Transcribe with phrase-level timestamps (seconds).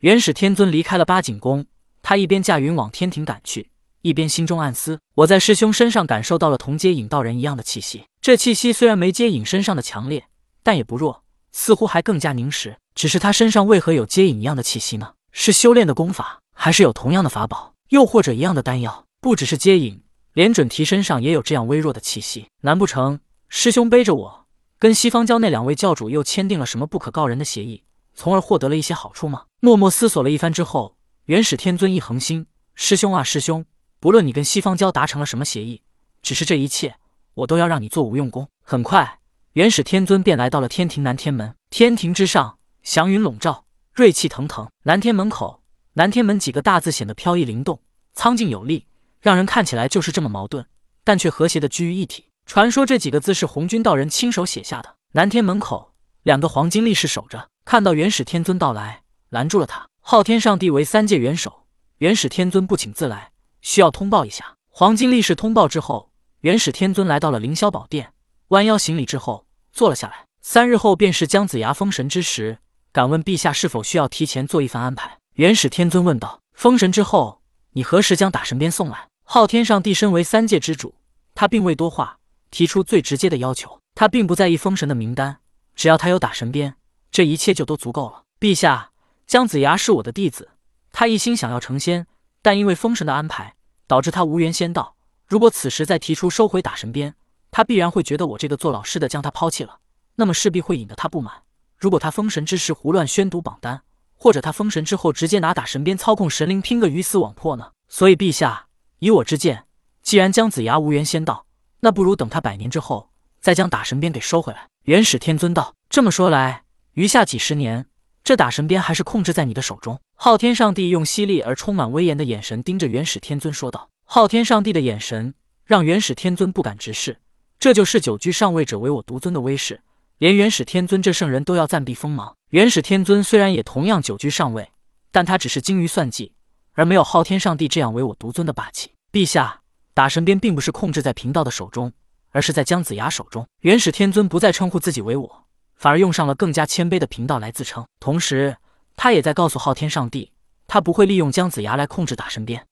[0.00, 1.66] 元始天尊离开了八景宫，
[2.02, 3.70] 他一边驾云往天庭赶去，
[4.02, 10.26] 一边心中暗思：我在师兄身上感受到了同接引道人一样的气息，这气息虽然没接引身上的强烈，
[10.62, 12.76] 但也不弱，似乎还更加凝实。
[12.94, 15.14] 只是他身上为何有接引一样的气息呢？
[15.32, 19.04] 是修炼的功法，还是有同样的法宝，又或者一样的丹药？
[19.20, 20.00] 不只是接引，
[20.32, 22.46] 连准提身上也有这样微弱的气息。
[22.60, 23.18] 难不成
[23.48, 24.46] 师兄背着我，
[24.78, 27.82] 跟西方教那两位教主又签订了什么不可告人的协议？
[28.18, 29.44] 从而获得了一些好处吗？
[29.60, 30.96] 默默思索了一番之后，
[31.26, 33.64] 元始天尊一横心：“师兄啊，师兄，
[34.00, 35.82] 不论你跟西方教达成了什么协议，
[36.20, 36.96] 只是这一切，
[37.34, 39.20] 我都要让你做无用功。”很快，
[39.52, 41.54] 元始天尊便来到了天庭南天门。
[41.70, 44.68] 天庭之上，祥云笼罩，瑞气腾腾。
[44.82, 45.62] 南天门口，
[45.92, 47.80] 南天门几个大字显得飘逸灵动，
[48.14, 48.88] 苍劲有力，
[49.20, 50.66] 让人看起来就是这么矛盾，
[51.04, 52.24] 但却和谐的居于一体。
[52.46, 54.96] 传说这几个字是红军道人亲手写下的。
[55.12, 55.92] 南天门口，
[56.24, 57.48] 两个黄金力士守着。
[57.70, 59.86] 看到元始天尊到来，拦住了他。
[60.00, 61.66] 昊天上帝为三界元首，
[61.98, 64.54] 元始天尊不请自来，需要通报一下。
[64.70, 66.10] 黄金力士通报之后，
[66.40, 68.14] 元始天尊来到了凌霄宝殿，
[68.48, 70.24] 弯腰行礼之后坐了下来。
[70.40, 72.56] 三日后便是姜子牙封神之时，
[72.90, 75.18] 敢问陛下是否需要提前做一番安排？
[75.34, 76.40] 元始天尊问道。
[76.54, 79.08] 封神之后，你何时将打神鞭送来？
[79.24, 80.94] 昊天上帝身为三界之主，
[81.34, 82.16] 他并未多话，
[82.50, 83.78] 提出最直接的要求。
[83.94, 85.40] 他并不在意封神的名单，
[85.74, 86.76] 只要他有打神鞭。
[87.18, 88.22] 这一切就都足够了。
[88.38, 88.92] 陛下，
[89.26, 90.50] 姜子牙是我的弟子，
[90.92, 92.06] 他一心想要成仙，
[92.42, 93.56] 但因为封神的安排，
[93.88, 94.94] 导致他无缘仙道。
[95.26, 97.16] 如果此时再提出收回打神鞭，
[97.50, 99.80] 他必然会觉得我这个做老师的将他抛弃了，
[100.14, 101.42] 那么势必会引得他不满。
[101.76, 103.82] 如果他封神之时胡乱宣读榜单，
[104.14, 107.72] 或者他封神之后直接拿打神鞭操控神灵拼个鱼死网破呢？
[107.88, 108.68] 所以陛下，
[109.00, 109.64] 以我之见，
[110.04, 111.46] 既然姜子牙无缘仙道，
[111.80, 113.10] 那不如等他百年之后，
[113.40, 114.68] 再将打神鞭给收回来。
[114.84, 116.62] 元始天尊道：“这么说来。”
[116.98, 117.86] 余下几十年，
[118.24, 120.00] 这打神鞭还是控制在你的手中。
[120.16, 125.32] 昊天上帝用犀利而充满威严的眼神盯着元始天尊说道：“昊天上帝的眼神
[125.64, 127.16] 让元始天尊不敢直视，
[127.60, 129.80] 这就是九居上位者唯我独尊的威势，
[130.18, 132.34] 连元始天尊这圣人都要暂避锋芒。
[132.50, 134.68] 元始天尊虽然也同样九居上位，
[135.12, 136.32] 但他只是精于算计，
[136.72, 138.90] 而没有昊天上帝这样唯我独尊的霸气。
[139.12, 139.60] 陛下，
[139.94, 141.92] 打神鞭并不是控制在贫道的手中，
[142.32, 145.44] 而是在姜子牙手中。”元始天尊不再称呼自己为我。
[145.78, 148.56] 反而用上了更加谦卑的频道来自称，同时
[148.96, 150.32] 他也在告诉昊天上帝，
[150.66, 152.66] 他不会利用姜子牙来控制打神鞭。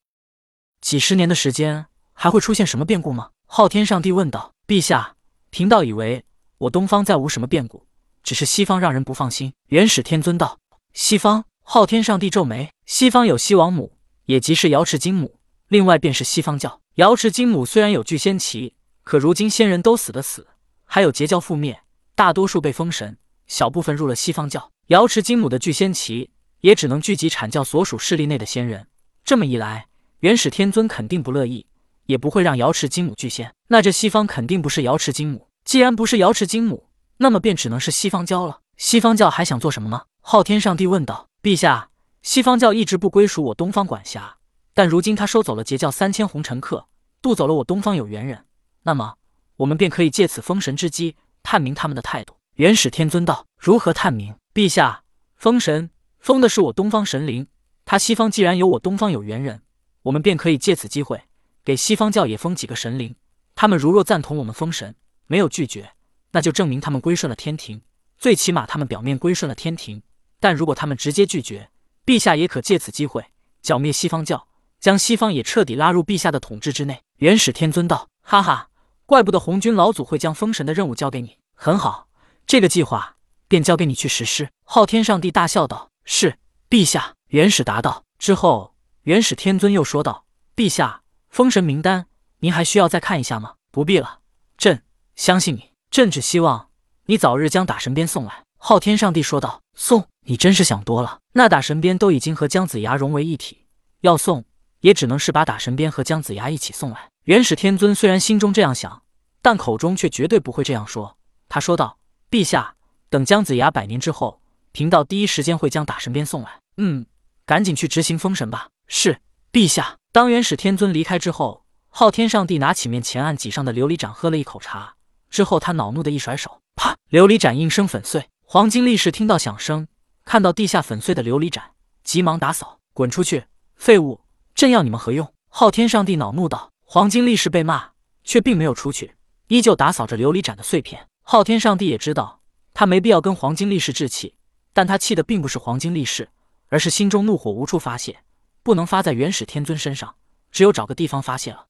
[0.80, 3.30] 几十年的时间，还会出现什么变故吗？
[3.46, 4.52] 昊天上帝问道。
[4.66, 5.14] 陛下，
[5.50, 6.24] 贫道以为
[6.58, 7.86] 我东方再无什么变故，
[8.24, 9.52] 只是西方让人不放心。
[9.68, 10.58] 元始天尊道。
[10.92, 11.44] 西方？
[11.62, 12.70] 昊天上帝皱眉。
[12.84, 13.92] 西方有西王母，
[14.24, 15.38] 也即是瑶池金母，
[15.68, 16.80] 另外便是西方教。
[16.96, 18.74] 瑶池金母虽然有聚仙旗，
[19.04, 20.48] 可如今仙人都死的死，
[20.84, 21.80] 还有截教覆灭。
[22.16, 24.70] 大多数被封神，小部分入了西方教。
[24.86, 26.30] 瑶池金母的聚仙旗
[26.62, 28.86] 也只能聚集阐教所属势力内的仙人。
[29.22, 29.88] 这么一来，
[30.20, 31.66] 元始天尊肯定不乐意，
[32.06, 33.52] 也不会让瑶池金母聚仙。
[33.68, 35.48] 那这西方肯定不是瑶池金母。
[35.66, 36.88] 既然不是瑶池金母，
[37.18, 38.60] 那么便只能是西方教了。
[38.78, 40.04] 西方教还想做什么吗？
[40.22, 41.28] 昊天上帝问道。
[41.42, 41.90] 陛下，
[42.22, 44.38] 西方教一直不归属我东方管辖，
[44.72, 46.86] 但如今他收走了截教三千红尘客，
[47.20, 48.46] 渡走了我东方有缘人，
[48.84, 49.16] 那么
[49.58, 51.16] 我们便可以借此封神之机。
[51.46, 52.34] 探明他们的态度。
[52.54, 54.34] 元始天尊道：“如何探明？
[54.52, 55.04] 陛下，
[55.36, 57.46] 封神封的是我东方神灵，
[57.84, 59.62] 他西方既然有我东方有缘人，
[60.02, 61.22] 我们便可以借此机会
[61.64, 63.14] 给西方教也封几个神灵。
[63.54, 64.96] 他们如若赞同我们封神，
[65.28, 65.92] 没有拒绝，
[66.32, 67.80] 那就证明他们归顺了天庭。
[68.18, 70.02] 最起码他们表面归顺了天庭。
[70.40, 71.70] 但如果他们直接拒绝，
[72.04, 73.24] 陛下也可借此机会
[73.62, 74.48] 剿灭西方教，
[74.80, 78.70] 将西方也彻底拉入陛下的统治之内。”元始天尊道：“哈哈。”
[79.06, 81.38] 怪不得红军老祖会将封神的任务交给你。
[81.54, 82.08] 很好，
[82.44, 84.50] 这个计划便交给你去实施。
[84.64, 88.04] 昊天上帝大笑道：“是，陛下。”元始答道。
[88.18, 92.06] 之后，元始天尊又说道：“陛下，封神名单，
[92.40, 94.18] 您还需要再看一下吗？”不必了，
[94.56, 94.82] 朕
[95.14, 95.70] 相信你。
[95.90, 96.70] 朕只希望
[97.06, 99.62] 你早日将打神鞭送来。”昊天上帝说道。
[99.74, 100.08] “送？
[100.22, 101.20] 你真是想多了。
[101.34, 103.66] 那打神鞭都已经和姜子牙融为一体，
[104.00, 104.44] 要送
[104.80, 109.02] 也只能是把打神鞭和姜子牙一起送来。”元始天尊虽然心中这样想，
[109.42, 111.16] 但口中却绝对不会这样说。
[111.48, 111.98] 他说道
[112.30, 112.74] ：“陛下，
[113.08, 114.40] 等姜子牙百年之后，
[114.72, 116.60] 贫道第一时间会将打神鞭送来。
[116.76, 117.06] 嗯，
[117.44, 119.20] 赶紧去执行封神吧。”是，
[119.52, 119.96] 陛下。
[120.12, 124.94] 当元始天尊离开之后，昊天上帝拿起面前案几上的琉璃盏，喝了一口茶，
[125.30, 126.96] 之后他恼怒的一甩手，啪！
[127.10, 128.28] 琉璃盏应声粉碎。
[128.44, 129.88] 黄金力士听到响声，
[130.24, 131.72] 看到地下粉碎的琉璃盏，
[132.04, 134.20] 急忙打扫：“滚出去，废物！
[134.56, 136.72] 朕要你们何用？”昊天上帝恼怒道。
[136.88, 137.90] 黄金力士被骂，
[138.22, 139.16] 却并没有出去，
[139.48, 141.08] 依旧打扫着琉璃盏的碎片。
[141.20, 142.40] 昊天上帝也知道
[142.72, 144.36] 他没必要跟黄金力士置气，
[144.72, 146.28] 但他气的并不是黄金力士，
[146.68, 148.20] 而是心中怒火无处发泄，
[148.62, 150.14] 不能发在元始天尊身上，
[150.52, 151.66] 只有找个地方发泄了。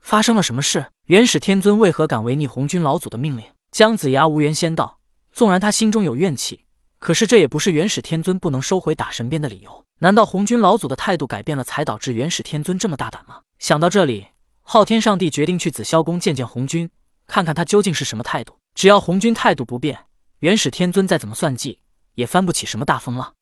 [0.00, 0.90] 发生了什么事？
[1.06, 3.44] 元始天尊为何敢违逆红军老祖的命令？
[3.70, 4.98] 姜子牙无缘仙道，
[5.30, 6.63] 纵然他心中有怨气，
[7.04, 9.84] 可是这也不是元始天尊不能收回打神鞭的理由。
[9.98, 13.42] 难道红军老祖的态度改变了，才导致元始天尊这么大胆吗？
[13.58, 14.28] 想到这里，
[14.62, 16.88] 昊天上帝决定去紫霄宫见见红军，
[17.26, 18.56] 看看他究竟是什么态度。
[18.74, 20.06] 只要红军态度不变，
[20.38, 21.78] 元始天尊再怎么算计，
[22.14, 23.34] 也翻不起什么大风浪。